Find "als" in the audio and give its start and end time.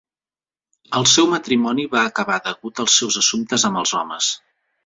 2.85-2.99